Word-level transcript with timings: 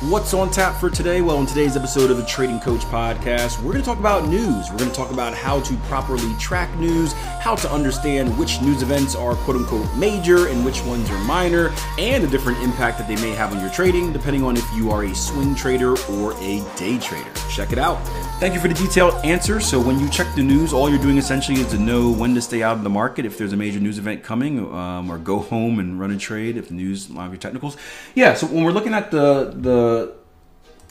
What's 0.00 0.34
on 0.34 0.50
tap 0.50 0.78
for 0.78 0.90
today? 0.90 1.22
Well, 1.22 1.38
in 1.38 1.46
today's 1.46 1.76
episode 1.76 2.10
of 2.10 2.16
the 2.16 2.24
Trading 2.26 2.58
Coach 2.58 2.80
Podcast, 2.82 3.62
we're 3.62 3.72
going 3.72 3.82
to 3.82 3.88
talk 3.88 4.00
about 4.00 4.28
news. 4.28 4.68
We're 4.68 4.78
going 4.78 4.90
to 4.90 4.96
talk 4.96 5.12
about 5.12 5.32
how 5.32 5.60
to 5.60 5.76
properly 5.88 6.34
track 6.38 6.76
news, 6.76 7.12
how 7.14 7.54
to 7.54 7.70
understand 7.72 8.36
which 8.36 8.60
news 8.60 8.82
events 8.82 9.14
are 9.14 9.36
quote 9.36 9.56
unquote 9.56 9.86
major 9.96 10.48
and 10.48 10.64
which 10.64 10.84
ones 10.84 11.08
are 11.08 11.18
minor, 11.24 11.72
and 11.98 12.22
the 12.22 12.28
different 12.28 12.58
impact 12.64 12.98
that 12.98 13.06
they 13.06 13.14
may 13.22 13.30
have 13.30 13.54
on 13.54 13.60
your 13.60 13.70
trading, 13.70 14.12
depending 14.12 14.42
on 14.42 14.56
if 14.56 14.64
you 14.74 14.90
are 14.90 15.04
a 15.04 15.14
swing 15.14 15.54
trader 15.54 15.92
or 16.10 16.32
a 16.42 16.62
day 16.76 16.98
trader. 16.98 17.30
Check 17.48 17.72
it 17.72 17.78
out. 17.78 17.96
Thank 18.38 18.52
you 18.54 18.60
for 18.60 18.68
the 18.68 18.74
detailed 18.74 19.14
answer. 19.24 19.60
So, 19.60 19.80
when 19.80 19.98
you 19.98 20.10
check 20.10 20.26
the 20.34 20.42
news, 20.42 20.74
all 20.74 20.90
you're 20.90 20.98
doing 20.98 21.16
essentially 21.16 21.60
is 21.60 21.68
to 21.68 21.78
know 21.78 22.10
when 22.10 22.34
to 22.34 22.42
stay 22.42 22.62
out 22.62 22.76
of 22.76 22.82
the 22.82 22.90
market 22.90 23.24
if 23.24 23.38
there's 23.38 23.54
a 23.54 23.56
major 23.56 23.80
news 23.80 23.98
event 23.98 24.24
coming, 24.24 24.58
um, 24.74 25.10
or 25.10 25.16
go 25.16 25.38
home 25.38 25.78
and 25.78 25.98
run 25.98 26.10
a 26.10 26.18
trade 26.18 26.58
if 26.58 26.68
the 26.68 26.74
news 26.74 27.08
line 27.08 27.28
of 27.28 27.32
your 27.32 27.40
technicals. 27.40 27.78
Yeah, 28.14 28.34
so 28.34 28.46
when 28.48 28.62
we're 28.64 28.72
looking 28.72 28.92
at 28.92 29.10
the, 29.10 29.54
the 29.56 29.75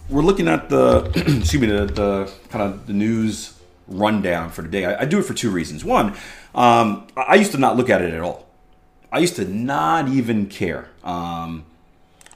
we're 0.09 0.21
looking 0.21 0.47
at 0.47 0.69
the 0.69 1.05
excuse 1.39 1.61
me 1.61 1.67
the, 1.67 1.85
the, 1.85 2.31
kind 2.49 2.63
of 2.63 2.87
the 2.87 2.93
news 2.93 3.59
rundown 3.87 4.49
for 4.49 4.63
today. 4.63 4.85
I, 4.85 5.01
I 5.01 5.05
do 5.05 5.19
it 5.19 5.23
for 5.23 5.33
two 5.33 5.49
reasons. 5.49 5.83
One, 5.83 6.15
um, 6.53 7.07
I 7.15 7.35
used 7.35 7.51
to 7.51 7.57
not 7.57 7.75
look 7.75 7.89
at 7.89 8.01
it 8.01 8.13
at 8.13 8.21
all. 8.21 8.47
I 9.11 9.19
used 9.19 9.35
to 9.37 9.45
not 9.45 10.09
even 10.09 10.47
care. 10.47 10.89
Um, 11.03 11.65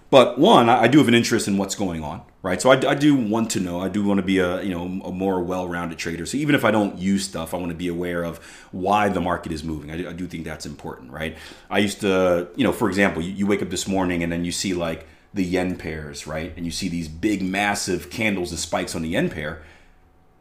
but 0.10 0.40
one, 0.40 0.70
I, 0.70 0.84
I, 0.84 0.88
do 0.88 0.98
have 1.00 1.08
an 1.08 1.14
interest 1.14 1.48
in 1.48 1.58
what's 1.58 1.76
going 1.76 2.04
on, 2.04 2.22
right? 2.42 2.60
So 2.62 2.72
I, 2.72 2.92
I, 2.92 2.96
do 2.96 3.16
want 3.16 3.52
to 3.52 3.60
know. 3.60 3.80
I 3.80 3.90
do 3.90 4.04
want 4.04 4.18
to 4.20 4.26
be 4.26 4.40
a 4.40 4.62
you 4.64 4.70
know 4.70 4.84
a 5.04 5.12
more 5.12 5.42
well-rounded 5.42 5.98
trader. 5.98 6.26
So 6.26 6.38
even 6.38 6.56
if 6.56 6.66
I 6.66 6.72
don't 6.72 6.98
use 6.98 7.26
stuff, 7.26 7.54
I 7.54 7.58
want 7.58 7.70
to 7.70 7.78
be 7.78 7.88
aware 7.88 8.24
of 8.24 8.38
why 8.72 9.10
the 9.10 9.22
market 9.22 9.52
is 9.52 9.64
moving. 9.64 9.92
I 9.92 9.98
do, 9.98 10.10
I 10.10 10.14
do 10.14 10.26
think 10.26 10.46
that's 10.46 10.66
important, 10.66 11.12
right? 11.12 11.38
I 11.70 11.80
used 11.80 12.02
to, 12.02 12.48
you 12.56 12.64
know, 12.64 12.72
for 12.72 12.88
example, 12.88 13.22
you, 13.22 13.32
you 13.32 13.46
wake 13.46 13.62
up 13.62 13.70
this 13.70 13.88
morning 13.88 14.24
and 14.24 14.32
then 14.32 14.46
you 14.46 14.52
see 14.52 14.74
like 14.74 15.06
the 15.34 15.44
yen 15.44 15.76
pairs, 15.76 16.26
right? 16.26 16.54
And 16.56 16.66
you 16.66 16.72
see 16.72 16.90
these 16.90 17.08
big, 17.08 17.42
massive 17.42 18.10
candles 18.10 18.52
and 18.52 18.60
spikes 18.60 18.96
on 18.96 19.02
the 19.02 19.10
yen 19.10 19.30
pair. 19.30 19.62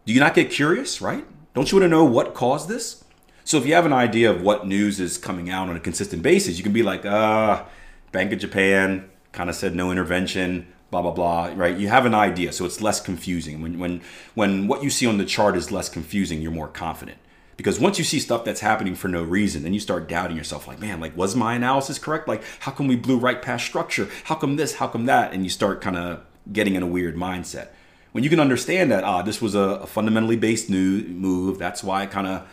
Do 0.06 0.12
you 0.12 0.20
not 0.20 0.34
get 0.34 0.50
curious, 0.50 1.00
right? 1.00 1.26
Don't 1.54 1.70
you 1.70 1.76
want 1.78 1.84
to 1.84 1.88
know 1.88 2.04
what 2.04 2.34
caused 2.34 2.68
this? 2.68 3.04
So 3.44 3.56
if 3.56 3.66
you 3.66 3.74
have 3.74 3.86
an 3.86 3.92
idea 3.92 4.30
of 4.30 4.42
what 4.42 4.66
news 4.66 5.00
is 5.00 5.18
coming 5.18 5.50
out 5.50 5.68
on 5.68 5.76
a 5.76 5.80
consistent 5.80 6.22
basis, 6.22 6.56
you 6.56 6.62
can 6.62 6.72
be 6.72 6.82
like, 6.82 7.04
ah, 7.04 7.62
uh, 7.62 7.68
Bank 8.12 8.32
of 8.32 8.38
Japan 8.38 9.08
kind 9.32 9.50
of 9.50 9.56
said 9.56 9.74
no 9.74 9.90
intervention, 9.90 10.66
blah 10.90 11.02
blah 11.02 11.12
blah, 11.12 11.52
right? 11.54 11.76
You 11.76 11.88
have 11.88 12.06
an 12.06 12.14
idea, 12.14 12.52
so 12.52 12.64
it's 12.64 12.80
less 12.80 13.00
confusing. 13.00 13.60
When 13.62 13.78
when 13.78 14.00
when 14.34 14.66
what 14.66 14.82
you 14.82 14.90
see 14.90 15.06
on 15.06 15.18
the 15.18 15.24
chart 15.24 15.56
is 15.56 15.70
less 15.70 15.88
confusing, 15.88 16.40
you're 16.40 16.50
more 16.50 16.68
confident. 16.68 17.18
Because 17.58 17.80
once 17.80 17.98
you 17.98 18.04
see 18.04 18.20
stuff 18.20 18.44
that's 18.44 18.60
happening 18.60 18.94
for 18.94 19.08
no 19.08 19.24
reason, 19.24 19.64
then 19.64 19.74
you 19.74 19.80
start 19.80 20.08
doubting 20.08 20.36
yourself 20.36 20.68
like, 20.68 20.78
man, 20.78 21.00
like, 21.00 21.16
was 21.16 21.34
my 21.34 21.54
analysis 21.54 21.98
correct? 21.98 22.28
Like, 22.28 22.44
how 22.60 22.70
come 22.70 22.86
we 22.86 22.94
blew 22.94 23.18
right 23.18 23.42
past 23.42 23.66
structure? 23.66 24.08
How 24.24 24.36
come 24.36 24.54
this? 24.54 24.76
How 24.76 24.86
come 24.86 25.06
that? 25.06 25.32
And 25.32 25.42
you 25.42 25.50
start 25.50 25.80
kind 25.80 25.96
of 25.96 26.24
getting 26.52 26.76
in 26.76 26.84
a 26.84 26.86
weird 26.86 27.16
mindset. 27.16 27.70
When 28.12 28.22
you 28.22 28.30
can 28.30 28.38
understand 28.38 28.92
that, 28.92 29.02
ah, 29.02 29.22
this 29.22 29.42
was 29.42 29.56
a, 29.56 29.58
a 29.60 29.86
fundamentally 29.88 30.36
based 30.36 30.70
new 30.70 31.02
move, 31.02 31.58
that's 31.58 31.82
why 31.82 32.04
it 32.04 32.12
kind 32.12 32.28
of 32.28 32.48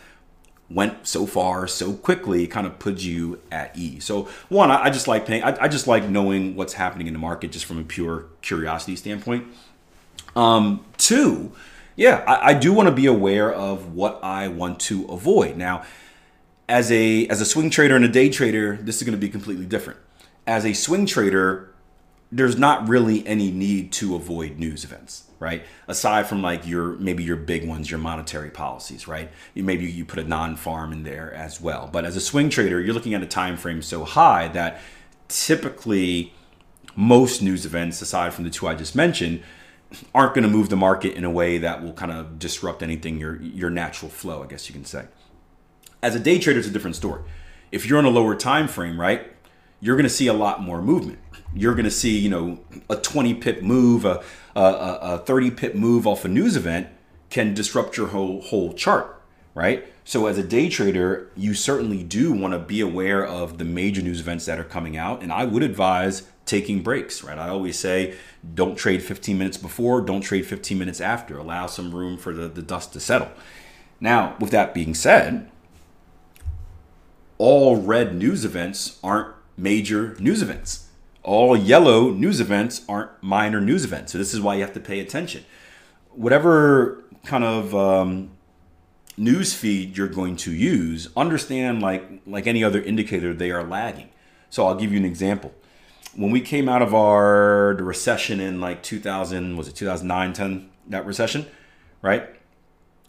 went 0.68 1.06
so 1.06 1.24
far 1.24 1.68
so 1.68 1.92
quickly 1.92 2.48
kind 2.48 2.66
of 2.66 2.76
puts 2.80 3.04
you 3.04 3.40
at 3.52 3.70
ease 3.78 4.04
so 4.04 4.28
one 4.48 4.68
i, 4.68 4.86
I 4.86 4.90
just 4.90 5.06
like 5.06 5.24
paying 5.24 5.44
I, 5.44 5.56
I, 5.62 5.68
just 5.68 5.86
like 5.86 6.08
knowing 6.08 6.56
what's 6.56 6.72
happening 6.72 7.06
in 7.06 7.12
the 7.12 7.20
market 7.20 7.52
just 7.52 7.66
from 7.66 7.78
a 7.78 7.84
pure 7.84 8.26
curiosity 8.42 8.96
standpoint 8.96 9.46
um 10.34 10.84
two 10.98 11.52
yeah, 11.96 12.22
I, 12.26 12.50
I 12.50 12.54
do 12.54 12.72
want 12.72 12.88
to 12.88 12.94
be 12.94 13.06
aware 13.06 13.52
of 13.52 13.94
what 13.94 14.20
I 14.22 14.48
want 14.48 14.80
to 14.80 15.06
avoid. 15.06 15.56
Now, 15.56 15.84
as 16.68 16.92
a 16.92 17.26
as 17.28 17.40
a 17.40 17.44
swing 17.44 17.70
trader 17.70 17.96
and 17.96 18.04
a 18.04 18.08
day 18.08 18.28
trader, 18.28 18.76
this 18.76 18.96
is 18.96 19.02
going 19.02 19.12
to 19.12 19.20
be 19.20 19.28
completely 19.28 19.66
different. 19.66 19.98
As 20.46 20.64
a 20.64 20.74
swing 20.74 21.06
trader, 21.06 21.72
there's 22.30 22.58
not 22.58 22.88
really 22.88 23.26
any 23.26 23.50
need 23.50 23.92
to 23.92 24.14
avoid 24.14 24.58
news 24.58 24.84
events, 24.84 25.24
right? 25.38 25.64
Aside 25.88 26.26
from 26.26 26.42
like 26.42 26.66
your 26.66 26.96
maybe 26.96 27.24
your 27.24 27.36
big 27.36 27.66
ones, 27.66 27.90
your 27.90 27.98
monetary 27.98 28.50
policies, 28.50 29.08
right? 29.08 29.30
Maybe 29.54 29.86
you 29.86 30.04
put 30.04 30.18
a 30.18 30.24
non-farm 30.24 30.92
in 30.92 31.02
there 31.02 31.32
as 31.32 31.60
well. 31.60 31.88
But 31.90 32.04
as 32.04 32.16
a 32.16 32.20
swing 32.20 32.50
trader, 32.50 32.80
you're 32.80 32.94
looking 32.94 33.14
at 33.14 33.22
a 33.22 33.26
time 33.26 33.56
frame 33.56 33.80
so 33.80 34.04
high 34.04 34.48
that 34.48 34.80
typically 35.28 36.34
most 36.94 37.42
news 37.42 37.64
events, 37.64 38.02
aside 38.02 38.34
from 38.34 38.44
the 38.44 38.50
two 38.50 38.66
I 38.66 38.74
just 38.74 38.94
mentioned, 38.94 39.42
aren't 40.14 40.34
going 40.34 40.42
to 40.42 40.50
move 40.50 40.68
the 40.68 40.76
market 40.76 41.14
in 41.14 41.24
a 41.24 41.30
way 41.30 41.58
that 41.58 41.82
will 41.82 41.92
kind 41.92 42.12
of 42.12 42.38
disrupt 42.38 42.82
anything 42.82 43.18
your 43.18 43.40
your 43.40 43.70
natural 43.70 44.10
flow, 44.10 44.42
I 44.42 44.46
guess 44.46 44.68
you 44.68 44.72
can 44.72 44.84
say. 44.84 45.06
As 46.02 46.14
a 46.14 46.20
day 46.20 46.38
trader, 46.38 46.58
it's 46.58 46.68
a 46.68 46.72
different 46.72 46.96
story. 46.96 47.22
If 47.72 47.86
you're 47.86 47.98
on 47.98 48.04
a 48.04 48.10
lower 48.10 48.34
time 48.34 48.68
frame, 48.68 49.00
right, 49.00 49.32
you're 49.80 49.96
going 49.96 50.04
to 50.04 50.10
see 50.10 50.26
a 50.26 50.32
lot 50.32 50.62
more 50.62 50.82
movement. 50.82 51.18
You're 51.54 51.74
going 51.74 51.84
to 51.84 51.90
see, 51.90 52.18
you 52.18 52.28
know, 52.28 52.60
a 52.90 52.96
20 52.96 53.34
pip 53.34 53.62
move, 53.62 54.04
a, 54.04 54.22
a, 54.54 54.98
a 55.02 55.18
30 55.18 55.50
pip 55.52 55.74
move 55.74 56.06
off 56.06 56.24
a 56.24 56.28
news 56.28 56.56
event 56.56 56.88
can 57.30 57.54
disrupt 57.54 57.96
your 57.96 58.08
whole 58.08 58.40
whole 58.42 58.72
chart, 58.72 59.22
right? 59.54 59.92
So 60.04 60.26
as 60.26 60.38
a 60.38 60.42
day 60.42 60.68
trader, 60.68 61.30
you 61.34 61.54
certainly 61.54 62.02
do 62.02 62.32
want 62.32 62.52
to 62.52 62.58
be 62.58 62.80
aware 62.80 63.26
of 63.26 63.58
the 63.58 63.64
major 63.64 64.02
news 64.02 64.20
events 64.20 64.46
that 64.46 64.60
are 64.60 64.64
coming 64.64 64.96
out, 64.96 65.22
and 65.22 65.32
I 65.32 65.44
would 65.44 65.62
advise 65.62 66.28
taking 66.46 66.80
breaks, 66.80 67.22
right? 67.22 67.38
I 67.38 67.48
always 67.48 67.78
say 67.78 68.14
don't 68.54 68.76
trade 68.76 69.02
15 69.02 69.36
minutes 69.36 69.56
before, 69.56 70.00
don't 70.00 70.22
trade 70.22 70.46
15 70.46 70.78
minutes 70.78 71.00
after. 71.00 71.36
Allow 71.36 71.66
some 71.66 71.92
room 71.92 72.16
for 72.16 72.32
the, 72.32 72.48
the 72.48 72.62
dust 72.62 72.92
to 72.94 73.00
settle. 73.00 73.30
Now, 74.00 74.36
with 74.38 74.50
that 74.50 74.72
being 74.72 74.94
said, 74.94 75.50
all 77.38 77.76
red 77.76 78.14
news 78.14 78.44
events 78.44 78.98
aren't 79.02 79.34
major 79.56 80.16
news 80.18 80.40
events. 80.40 80.88
All 81.22 81.56
yellow 81.56 82.10
news 82.10 82.40
events 82.40 82.82
aren't 82.88 83.10
minor 83.20 83.60
news 83.60 83.84
events. 83.84 84.12
So, 84.12 84.18
this 84.18 84.32
is 84.32 84.40
why 84.40 84.54
you 84.54 84.60
have 84.60 84.74
to 84.74 84.80
pay 84.80 85.00
attention. 85.00 85.44
Whatever 86.12 87.02
kind 87.24 87.42
of 87.42 87.74
um, 87.74 88.30
news 89.16 89.52
feed 89.52 89.96
you're 89.96 90.06
going 90.06 90.36
to 90.36 90.52
use, 90.52 91.08
understand 91.16 91.82
like, 91.82 92.04
like 92.26 92.46
any 92.46 92.62
other 92.62 92.80
indicator, 92.80 93.34
they 93.34 93.50
are 93.50 93.64
lagging. 93.64 94.10
So, 94.50 94.66
I'll 94.66 94.76
give 94.76 94.92
you 94.92 94.98
an 94.98 95.04
example 95.04 95.52
when 96.16 96.30
we 96.30 96.40
came 96.40 96.68
out 96.68 96.82
of 96.82 96.94
our 96.94 97.74
the 97.76 97.84
recession 97.84 98.40
in 98.40 98.60
like 98.60 98.82
2000 98.82 99.56
was 99.56 99.68
it 99.68 99.74
2009 99.76 100.32
10 100.32 100.70
that 100.88 101.06
recession 101.06 101.46
right? 102.02 102.28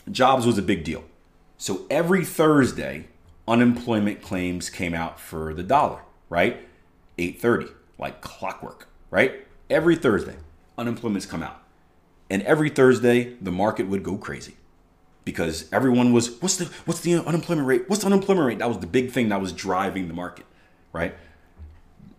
Jobs 0.10 0.46
was 0.46 0.58
a 0.58 0.62
big 0.62 0.84
deal. 0.84 1.04
So 1.58 1.86
every 1.90 2.24
thursday 2.24 3.08
unemployment 3.48 4.22
claims 4.22 4.70
came 4.70 4.94
out 4.94 5.20
for 5.20 5.54
the 5.54 5.64
dollar 5.64 6.02
right? 6.30 6.68
8.30 7.18 7.72
like 7.98 8.22
clockwork 8.22 8.88
right? 9.10 9.46
Every 9.70 9.96
thursday 9.96 10.36
unemployment's 10.78 11.26
come 11.26 11.44
out. 11.44 11.64
And 12.30 12.44
every 12.44 12.70
thursday 12.70 13.36
the 13.42 13.52
market 13.52 13.88
would 13.88 14.04
go 14.04 14.18
crazy 14.18 14.56
because 15.24 15.70
everyone 15.72 16.12
was 16.12 16.42
what's 16.42 16.58
the 16.58 16.66
what's 16.86 17.00
the 17.02 17.16
unemployment 17.16 17.68
rate? 17.68 17.90
What's 17.90 18.02
the 18.02 18.08
unemployment 18.08 18.48
rate? 18.48 18.60
That 18.60 18.68
was 18.68 18.80
the 18.80 18.88
big 18.88 19.12
thing 19.12 19.30
that 19.30 19.40
was 19.40 19.54
driving 19.54 20.10
the 20.10 20.14
market 20.14 20.46
right 20.92 21.16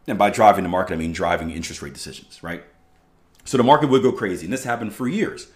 and 0.09 0.19
by 0.19 0.31
driving 0.31 0.65
the 0.65 0.71
market, 0.71 0.95
I 0.95 0.97
mean 0.97 1.13
driving 1.13 1.51
interest 1.51 1.83
rate 1.83 1.95
decisions, 1.95 2.43
right? 2.43 2.65
So 3.45 3.57
the 3.57 3.63
market 3.63 3.89
would 3.91 4.03
go 4.03 4.13
crazy. 4.13 4.47
And 4.47 4.53
this 4.53 4.65
happened 4.65 4.95
for 4.95 5.09
years. 5.09 5.49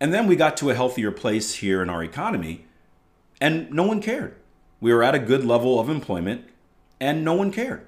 And 0.00 0.12
then 0.12 0.26
we 0.26 0.36
got 0.36 0.56
to 0.58 0.70
a 0.70 0.74
healthier 0.74 1.10
place 1.10 1.56
here 1.56 1.82
in 1.82 1.88
our 1.88 2.02
economy, 2.02 2.66
and 3.40 3.70
no 3.70 3.84
one 3.84 4.00
cared. 4.00 4.36
We 4.80 4.92
were 4.92 5.02
at 5.02 5.14
a 5.14 5.18
good 5.18 5.44
level 5.44 5.80
of 5.80 5.88
employment, 5.88 6.48
and 7.00 7.24
no 7.24 7.34
one 7.34 7.50
cared. 7.52 7.86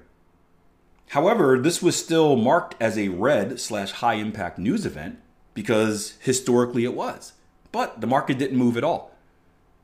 However, 1.09 1.59
this 1.59 1.81
was 1.81 1.95
still 1.95 2.35
marked 2.35 2.75
as 2.81 2.97
a 2.97 3.09
red 3.09 3.59
slash 3.59 3.91
high 3.91 4.15
impact 4.15 4.57
news 4.57 4.85
event 4.85 5.19
because 5.53 6.17
historically 6.19 6.83
it 6.83 6.93
was. 6.93 7.33
But 7.71 8.01
the 8.01 8.07
market 8.07 8.37
didn't 8.37 8.57
move 8.57 8.77
at 8.77 8.83
all. 8.83 9.11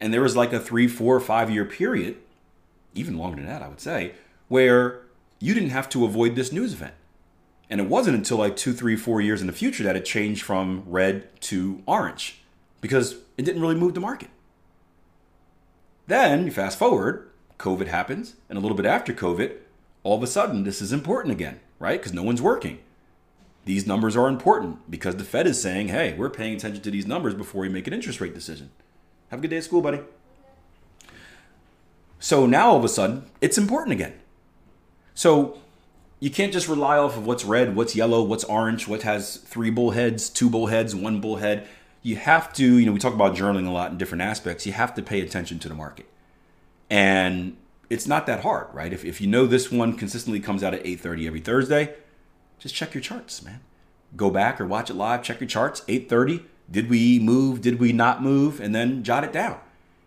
And 0.01 0.13
there 0.13 0.21
was 0.21 0.35
like 0.35 0.51
a 0.51 0.59
three, 0.59 0.87
four, 0.87 1.19
five 1.19 1.49
year 1.49 1.65
period, 1.65 2.17
even 2.93 3.17
longer 3.17 3.37
than 3.37 3.45
that, 3.45 3.61
I 3.61 3.67
would 3.69 3.79
say, 3.79 4.13
where 4.49 5.02
you 5.43 5.53
didn't 5.53 5.71
have 5.71 5.89
to 5.89 6.05
avoid 6.05 6.35
this 6.35 6.53
news 6.53 6.71
event. 6.71 6.93
And 7.69 7.81
it 7.81 7.89
wasn't 7.89 8.15
until 8.15 8.37
like 8.37 8.55
two, 8.55 8.71
three, 8.71 8.95
four 8.95 9.19
years 9.19 9.41
in 9.41 9.47
the 9.47 9.51
future 9.51 9.83
that 9.83 9.97
it 9.97 10.05
changed 10.05 10.41
from 10.41 10.85
red 10.87 11.27
to 11.41 11.83
orange 11.85 12.41
because 12.79 13.17
it 13.37 13.43
didn't 13.43 13.61
really 13.61 13.75
move 13.75 13.93
the 13.93 13.99
market. 13.99 14.29
Then 16.07 16.45
you 16.45 16.51
fast 16.51 16.79
forward, 16.79 17.29
COVID 17.59 17.87
happens, 17.87 18.35
and 18.47 18.57
a 18.57 18.61
little 18.61 18.77
bit 18.77 18.85
after 18.85 19.11
COVID, 19.11 19.57
all 20.03 20.15
of 20.15 20.23
a 20.23 20.27
sudden 20.27 20.63
this 20.63 20.81
is 20.81 20.93
important 20.93 21.33
again, 21.33 21.59
right? 21.77 21.99
Because 21.99 22.13
no 22.13 22.23
one's 22.23 22.41
working. 22.41 22.79
these 23.65 23.87
numbers 23.87 24.15
are 24.15 24.27
important 24.27 24.89
because 24.89 25.15
the 25.17 25.23
Fed 25.23 25.47
is 25.47 25.61
saying, 25.61 25.87
hey, 25.89 26.13
we're 26.13 26.29
paying 26.29 26.55
attention 26.55 26.81
to 26.83 26.91
these 26.91 27.07
numbers 27.07 27.33
before 27.33 27.61
we 27.61 27.69
make 27.69 27.87
an 27.87 27.93
interest 27.93 28.19
rate 28.21 28.33
decision. 28.33 28.71
Have 29.29 29.39
a 29.39 29.41
good 29.41 29.49
day 29.49 29.57
at 29.57 29.63
school, 29.63 29.81
buddy. 29.81 29.99
So 32.19 32.45
now 32.45 32.69
all 32.69 32.77
of 32.77 32.85
a 32.85 32.89
sudden, 32.89 33.29
it's 33.41 33.57
important 33.57 33.93
again. 33.93 34.13
So 35.13 35.57
you 36.19 36.29
can't 36.29 36.53
just 36.53 36.67
rely 36.67 36.97
off 36.97 37.17
of 37.17 37.25
what's 37.25 37.43
red, 37.43 37.75
what's 37.75 37.95
yellow, 37.95 38.23
what's 38.23 38.43
orange, 38.45 38.87
what 38.87 39.01
has 39.01 39.37
three 39.37 39.69
bullheads, 39.69 40.29
two 40.29 40.49
bullheads, 40.49 40.95
one 40.95 41.19
bullhead. 41.19 41.67
You 42.01 42.15
have 42.15 42.53
to, 42.53 42.77
you 42.77 42.85
know, 42.85 42.91
we 42.91 42.99
talk 42.99 43.13
about 43.13 43.35
journaling 43.35 43.67
a 43.67 43.71
lot 43.71 43.91
in 43.91 43.97
different 43.97 44.21
aspects. 44.21 44.65
You 44.65 44.73
have 44.73 44.93
to 44.95 45.01
pay 45.01 45.21
attention 45.21 45.59
to 45.59 45.69
the 45.69 45.75
market. 45.75 46.05
And 46.89 47.57
it's 47.89 48.07
not 48.07 48.25
that 48.27 48.41
hard, 48.41 48.67
right? 48.73 48.93
If, 48.93 49.03
if 49.03 49.19
you 49.19 49.27
know 49.27 49.45
this 49.45 49.71
one 49.71 49.97
consistently 49.97 50.39
comes 50.39 50.63
out 50.63 50.73
at 50.73 50.83
8.30 50.83 51.27
every 51.27 51.39
Thursday, 51.41 51.93
just 52.59 52.73
check 52.73 52.93
your 52.93 53.01
charts, 53.01 53.43
man. 53.43 53.59
Go 54.15 54.29
back 54.29 54.61
or 54.61 54.65
watch 54.65 54.89
it 54.89 54.93
live, 54.93 55.23
check 55.23 55.39
your 55.39 55.49
charts, 55.49 55.81
8.30. 55.81 56.43
Did 56.71 56.89
we 56.89 57.19
move? 57.19 57.61
Did 57.61 57.79
we 57.79 57.91
not 57.91 58.21
move? 58.23 58.59
And 58.61 58.73
then 58.73 59.03
jot 59.03 59.23
it 59.23 59.33
down. 59.33 59.59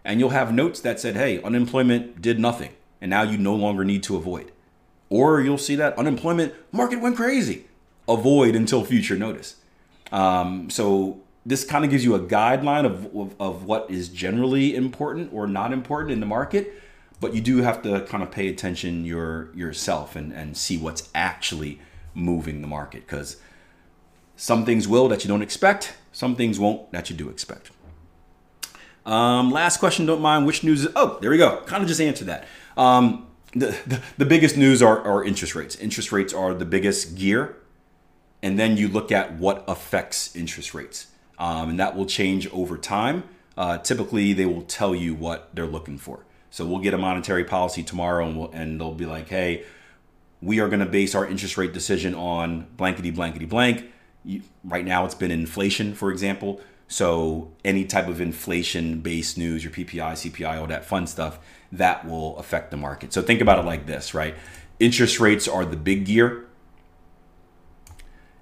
And 0.05 0.21
you'll 0.21 0.31
have 0.31 0.55
notes 0.55 0.81
that 0.81 0.99
said, 0.99 1.17
hey, 1.17 1.43
unemployment 1.43 2.23
did 2.23 2.39
nothing. 2.39 2.73
And 3.01 3.11
now 3.11 3.23
you 3.23 3.37
no 3.37 3.55
longer 3.55 3.85
need 3.85 4.03
to 4.05 4.17
avoid. 4.17 4.53
Or 5.09 5.41
you'll 5.41 5.59
see 5.59 5.77
that 5.77 5.97
unemployment 5.99 6.55
market 6.73 7.01
went 7.01 7.17
crazy. 7.17 7.67
Avoid 8.09 8.55
until 8.55 8.85
future 8.85 9.17
notice. 9.17 9.57
Um, 10.13 10.71
so 10.71 11.21
this 11.45 11.65
kind 11.65 11.85
of 11.85 11.91
gives 11.91 12.05
you 12.05 12.15
a 12.15 12.21
guideline 12.21 12.85
of, 12.85 13.07
of, 13.17 13.35
of 13.41 13.65
what 13.65 13.91
is 13.91 14.09
generally 14.09 14.75
important 14.75 15.33
or 15.33 15.47
not 15.47 15.73
important 15.73 16.13
in 16.13 16.21
the 16.21 16.27
market, 16.27 16.83
but 17.21 17.35
you 17.35 17.41
do 17.41 17.59
have 17.59 17.83
to 17.83 18.03
kind 18.03 18.23
of 18.23 18.31
pay 18.31 18.49
attention 18.49 19.05
your 19.05 19.55
yourself 19.55 20.17
and, 20.17 20.33
and 20.33 20.57
see 20.57 20.77
what's 20.77 21.09
actually 21.15 21.81
moving 22.15 22.63
the 22.63 22.69
market 22.69 23.07
because 23.07 23.37
some 24.35 24.65
things 24.65 24.89
will 24.89 25.09
that 25.09 25.25
you 25.25 25.29
don't 25.29 25.43
expect, 25.43 25.97
some 26.13 26.35
things 26.35 26.59
won't 26.59 26.91
that 26.93 27.11
you 27.11 27.17
do 27.17 27.29
expect. 27.29 27.71
Um, 29.07 29.53
last 29.53 29.79
question, 29.79 30.05
don't 30.05 30.21
mind 30.21 30.47
which 30.47 30.65
news. 30.65 30.85
Is, 30.85 30.93
oh, 30.97 31.19
there 31.21 31.31
we 31.31 31.39
go. 31.39 31.63
Kind 31.67 31.83
of 31.83 31.89
just 31.89 32.01
answered 32.01 32.27
that. 32.27 32.47
Um, 32.77 33.29
the, 33.59 34.03
the, 34.19 34.25
biggest 34.25 34.57
news 34.57 34.83
are, 34.83 35.01
are 35.01 35.25
interest 35.25 35.55
rates. 35.55 35.77
Interest 35.77 36.13
rates 36.13 36.33
are 36.35 36.55
the 36.55 36.65
biggest 36.65 37.17
gear. 37.17 37.57
And 38.43 38.59
then 38.59 38.77
you 38.77 38.89
look 38.89 39.11
at 39.11 39.35
what 39.35 39.65
affects 39.67 40.37
interest 40.37 40.75
rates. 40.75 41.09
Um, 41.39 41.71
and 41.71 41.81
that 41.81 41.97
will 41.97 42.07
change 42.07 42.49
over 42.53 42.77
time. 42.77 43.25
Uh, 43.57 43.79
typically, 43.79 44.33
they 44.33 44.47
will 44.47 44.63
tell 44.63 44.95
you 44.95 45.15
what 45.15 45.51
they're 45.55 45.67
looking 45.67 45.99
for. 45.99 46.25
So 46.51 46.65
we'll 46.67 46.81
get 46.81 46.95
a 46.95 46.99
monetary 46.99 47.45
policy 47.45 47.83
tomorrow 47.83 48.27
and, 48.27 48.39
we'll, 48.39 48.51
and 48.53 48.81
they'll 48.81 48.95
be 48.95 49.07
like, 49.07 49.29
hey, 49.29 49.65
we 50.41 50.61
are 50.61 50.69
going 50.69 50.81
to 50.81 50.87
base 50.87 51.15
our 51.15 51.27
interest 51.27 51.57
rate 51.57 51.73
decision 51.73 52.15
on 52.15 52.67
blankety, 52.77 53.11
blankety, 53.11 53.47
blank. 53.47 53.85
You, 54.25 54.43
right 54.65 54.85
now, 54.85 55.05
it's 55.05 55.15
been 55.15 55.31
inflation, 55.31 55.95
for 55.95 56.11
example. 56.11 56.61
So 56.89 57.53
any 57.65 57.85
type 57.85 58.09
of 58.09 58.21
inflation 58.21 59.01
based 59.01 59.37
news, 59.37 59.65
your 59.65 59.73
PPI, 59.73 60.13
CPI, 60.13 60.61
all 60.61 60.67
that 60.69 60.85
fun 60.85 61.07
stuff, 61.07 61.39
that 61.73 62.07
will 62.07 62.39
affect 62.39 62.71
the 62.71 62.77
market. 62.77 63.13
So 63.13 63.23
think 63.23 63.41
about 63.41 63.59
it 63.59 63.65
like 63.65 63.87
this, 63.87 64.15
right? 64.15 64.35
Interest 64.79 65.19
rates 65.19 65.49
are 65.49 65.65
the 65.65 65.77
big 65.77 66.05
gear. 66.05 66.47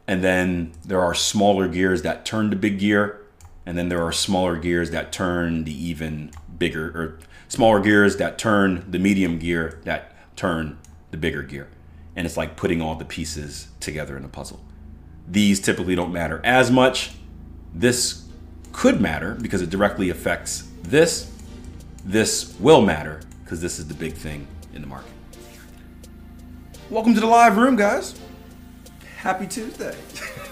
And 0.06 0.22
then 0.22 0.72
there 0.84 1.00
are 1.00 1.14
smaller 1.14 1.68
gears 1.68 2.02
that 2.02 2.26
turn 2.26 2.50
to 2.50 2.56
big 2.56 2.78
gear. 2.78 3.20
And 3.64 3.78
then 3.78 3.88
there 3.88 4.02
are 4.02 4.12
smaller 4.12 4.56
gears 4.56 4.90
that 4.90 5.10
turn 5.10 5.64
the 5.64 5.72
even 5.72 6.30
bigger, 6.58 6.88
or 6.88 7.18
smaller 7.48 7.80
gears 7.80 8.16
that 8.18 8.36
turn 8.36 8.84
the 8.90 8.98
medium 8.98 9.38
gear 9.38 9.80
that 9.84 10.14
turn 10.36 10.78
the 11.10 11.16
bigger 11.16 11.42
gear. 11.42 11.68
And 12.14 12.26
it's 12.26 12.36
like 12.36 12.56
putting 12.56 12.82
all 12.82 12.94
the 12.94 13.06
pieces 13.06 13.68
together 13.80 14.18
in 14.18 14.24
a 14.24 14.28
puzzle. 14.28 14.62
These 15.26 15.60
typically 15.60 15.94
don't 15.94 16.12
matter 16.12 16.42
as 16.44 16.70
much. 16.70 17.12
This 17.72 18.23
could 18.74 19.00
matter 19.00 19.36
because 19.40 19.62
it 19.62 19.70
directly 19.70 20.10
affects 20.10 20.68
this 20.82 21.30
this 22.04 22.54
will 22.60 22.82
matter 22.82 23.20
because 23.42 23.62
this 23.62 23.78
is 23.78 23.88
the 23.88 23.94
big 23.94 24.12
thing 24.12 24.46
in 24.74 24.82
the 24.82 24.86
market. 24.86 25.10
Welcome 26.90 27.14
to 27.14 27.20
the 27.20 27.26
live 27.26 27.56
room, 27.56 27.76
guys. 27.76 28.14
Happy 29.16 29.46
Tuesday. 29.46 29.96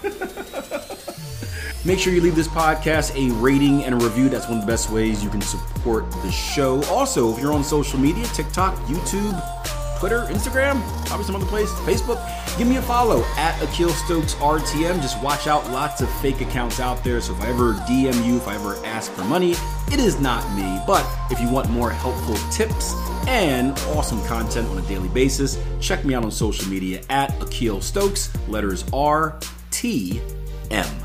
Make 1.85 1.99
sure 1.99 2.13
you 2.13 2.21
leave 2.21 2.35
this 2.35 2.47
podcast 2.47 3.13
a 3.15 3.31
rating 3.35 3.83
and 3.83 3.93
a 3.93 3.97
review. 4.03 4.29
That's 4.29 4.47
one 4.47 4.59
of 4.59 4.65
the 4.65 4.71
best 4.71 4.89
ways 4.89 5.23
you 5.23 5.29
can 5.29 5.41
support 5.41 6.09
the 6.23 6.31
show. 6.31 6.81
Also, 6.85 7.31
if 7.33 7.39
you're 7.39 7.53
on 7.53 7.63
social 7.63 7.99
media, 7.99 8.25
TikTok, 8.27 8.75
YouTube, 8.85 9.82
Twitter, 10.03 10.23
Instagram, 10.23 10.81
probably 11.05 11.25
some 11.25 11.33
other 11.33 11.45
place, 11.45 11.69
Facebook. 11.85 12.19
Give 12.57 12.67
me 12.67 12.75
a 12.75 12.81
follow 12.81 13.23
at 13.37 13.57
Akil 13.63 13.87
Stokes 13.87 14.33
RTM. 14.33 15.01
Just 15.01 15.23
watch 15.23 15.47
out, 15.47 15.71
lots 15.71 16.01
of 16.01 16.11
fake 16.19 16.41
accounts 16.41 16.81
out 16.81 17.01
there. 17.05 17.21
So 17.21 17.33
if 17.33 17.41
I 17.41 17.47
ever 17.47 17.75
DM 17.87 18.25
you, 18.25 18.35
if 18.35 18.45
I 18.45 18.55
ever 18.55 18.75
ask 18.83 19.13
for 19.13 19.23
money, 19.23 19.51
it 19.93 19.99
is 20.01 20.19
not 20.19 20.43
me. 20.57 20.77
But 20.85 21.09
if 21.31 21.39
you 21.39 21.49
want 21.49 21.69
more 21.69 21.89
helpful 21.89 22.35
tips 22.51 22.93
and 23.29 23.71
awesome 23.95 24.21
content 24.25 24.67
on 24.67 24.77
a 24.77 24.81
daily 24.89 25.07
basis, 25.07 25.57
check 25.79 26.03
me 26.03 26.15
out 26.15 26.25
on 26.25 26.31
social 26.31 26.69
media 26.69 27.01
at 27.09 27.41
Akil 27.41 27.79
Stokes, 27.79 28.29
letters 28.49 28.83
R 28.91 29.39
T 29.71 30.19
M. 30.69 31.02